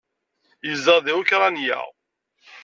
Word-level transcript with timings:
Yezdeɣ 0.67 0.97
deg 1.01 1.15
Ukṛanya. 1.21 1.79